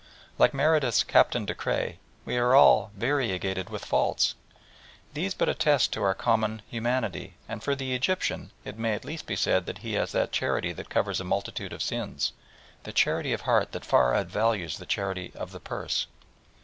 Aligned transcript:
Like 0.39 0.51
Meredith's 0.51 1.03
Captain 1.03 1.45
de 1.45 1.53
Creye, 1.53 1.97
we 2.25 2.35
are 2.37 2.55
all 2.55 2.89
"variegated 2.95 3.69
with 3.69 3.85
faults." 3.85 4.33
These 5.13 5.35
but 5.35 5.47
attest 5.47 5.95
our 5.95 6.15
common 6.15 6.63
humanity, 6.67 7.35
and 7.47 7.61
for 7.61 7.75
the 7.75 7.93
Egyptian 7.93 8.51
it 8.65 8.79
may 8.79 8.95
at 8.95 9.05
least 9.05 9.27
be 9.27 9.35
said, 9.35 9.67
that 9.67 9.77
he 9.85 9.93
has 9.93 10.11
that 10.13 10.31
charity 10.31 10.73
that 10.73 10.89
covereth 10.89 11.19
a 11.19 11.23
multitude 11.23 11.71
of 11.71 11.83
sins, 11.83 12.33
the 12.81 12.91
charity 12.91 13.31
of 13.31 13.41
heart 13.41 13.73
that 13.73 13.85
far 13.85 14.15
outvalues 14.15 14.79
the 14.79 14.87
charity 14.87 15.31
of 15.35 15.51
the 15.51 15.59
purse. 15.59 16.07